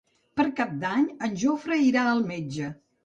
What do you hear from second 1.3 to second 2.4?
Jofre irà al